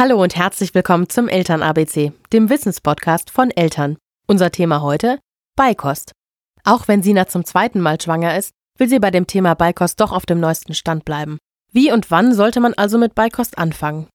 [0.00, 3.98] Hallo und herzlich willkommen zum Eltern ABC, dem Wissenspodcast von Eltern.
[4.26, 5.18] Unser Thema heute
[5.56, 6.12] Beikost.
[6.64, 10.12] Auch wenn Sina zum zweiten Mal schwanger ist, will sie bei dem Thema Beikost doch
[10.12, 11.36] auf dem neuesten Stand bleiben.
[11.70, 14.08] Wie und wann sollte man also mit Beikost anfangen?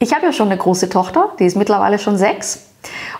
[0.00, 2.72] Ich habe ja schon eine große Tochter, die ist mittlerweile schon sechs.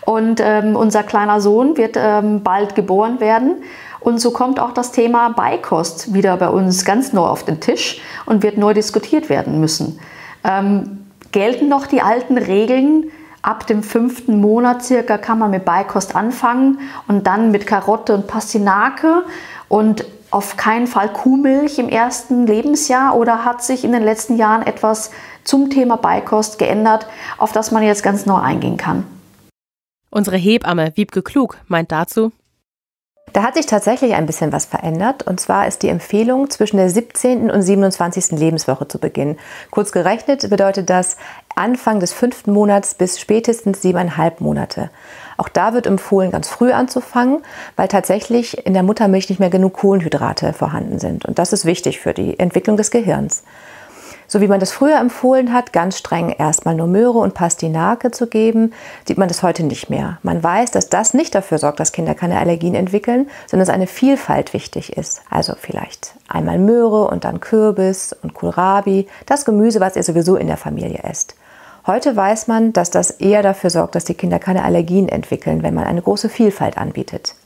[0.07, 3.57] Und ähm, unser kleiner Sohn wird ähm, bald geboren werden.
[3.99, 8.01] Und so kommt auch das Thema Beikost wieder bei uns ganz neu auf den Tisch
[8.25, 9.99] und wird neu diskutiert werden müssen.
[10.45, 13.11] Ähm, gelten noch die alten Regeln?
[13.43, 16.79] Ab dem fünften Monat circa kann man mit Beikost anfangen
[17.09, 19.25] und dann mit Karotte und Pastinake
[19.69, 24.63] und auf keinen Fall Kuhmilch im ersten Lebensjahr oder hat sich in den letzten Jahren
[24.63, 25.11] etwas
[25.43, 27.07] zum Thema Beikost geändert,
[27.39, 29.05] auf das man jetzt ganz neu eingehen kann?
[30.11, 32.33] Unsere Hebamme Wiebke Klug meint dazu,
[33.33, 35.25] da hat sich tatsächlich ein bisschen was verändert.
[35.25, 37.51] Und zwar ist die Empfehlung, zwischen der 17.
[37.51, 38.31] und 27.
[38.39, 39.39] Lebenswoche zu beginnen.
[39.71, 41.19] Kurz gerechnet bedeutet das
[41.55, 44.91] Anfang des fünften Monats bis spätestens siebeneinhalb Monate.
[45.37, 47.43] Auch da wird empfohlen, ganz früh anzufangen,
[47.77, 51.27] weil tatsächlich in der Muttermilch nicht mehr genug Kohlenhydrate vorhanden sind.
[51.27, 53.43] Und das ist wichtig für die Entwicklung des Gehirns.
[54.29, 58.27] So wie man das früher empfohlen hat, ganz streng erstmal nur Möhre und Pastinake zu
[58.27, 58.73] geben,
[59.07, 60.19] sieht man das heute nicht mehr.
[60.23, 63.87] Man weiß, dass das nicht dafür sorgt, dass Kinder keine Allergien entwickeln, sondern dass eine
[63.87, 65.23] Vielfalt wichtig ist.
[65.31, 70.49] Also vielleicht einmal Möhre und dann Kürbis und Kohlrabi, das Gemüse, was ihr sowieso in
[70.49, 71.37] der Familie esst.
[71.87, 75.75] Heute weiß man, dass das eher dafür sorgt, dass die Kinder keine Allergien entwickeln, wenn
[75.75, 77.37] man eine große Vielfalt anbietet.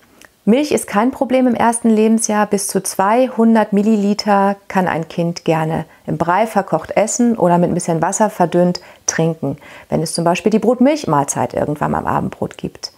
[0.50, 2.44] Milch ist kein Problem im ersten Lebensjahr.
[2.44, 7.74] Bis zu 200 Milliliter kann ein Kind gerne im Brei verkocht essen oder mit ein
[7.74, 9.58] bisschen Wasser verdünnt trinken,
[9.90, 12.90] wenn es zum Beispiel die Brotmilchmahlzeit irgendwann am Abendbrot gibt.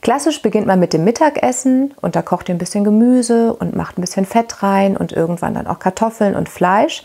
[0.00, 3.98] Klassisch beginnt man mit dem Mittagessen und da kocht ihr ein bisschen Gemüse und macht
[3.98, 7.02] ein bisschen Fett rein und irgendwann dann auch Kartoffeln und Fleisch.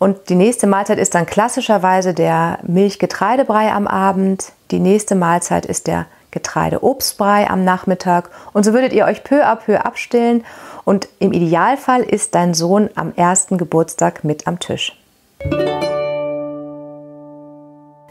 [0.00, 4.50] Und die nächste Mahlzeit ist dann klassischerweise der Milchgetreidebrei am Abend.
[4.72, 6.06] Die nächste Mahlzeit ist der
[6.36, 10.44] Getreide-Obstbrei am Nachmittag und so würdet ihr euch peu à peu abstillen
[10.84, 15.00] und im Idealfall ist dein Sohn am ersten Geburtstag mit am Tisch.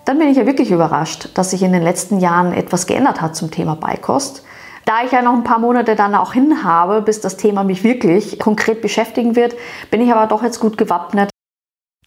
[0.06, 3.36] Dann bin ich ja wirklich überrascht, dass sich in den letzten Jahren etwas geändert hat
[3.36, 4.44] zum Thema Beikost.
[4.86, 7.84] Da ich ja noch ein paar Monate dann auch hin habe, bis das Thema mich
[7.84, 9.56] wirklich konkret beschäftigen wird,
[9.90, 11.30] bin ich aber doch jetzt gut gewappnet.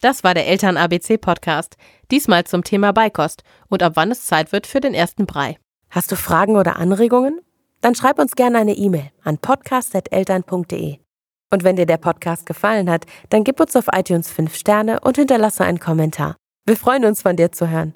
[0.01, 1.75] Das war der Eltern ABC Podcast.
[2.09, 5.57] Diesmal zum Thema Beikost und ab wann es Zeit wird für den ersten Brei.
[5.91, 7.39] Hast du Fragen oder Anregungen?
[7.81, 10.97] Dann schreib uns gerne eine E-Mail an podcast.eltern.de.
[11.51, 15.17] Und wenn dir der Podcast gefallen hat, dann gib uns auf iTunes 5 Sterne und
[15.17, 16.35] hinterlasse einen Kommentar.
[16.67, 17.87] Wir freuen uns, von dir zu hören.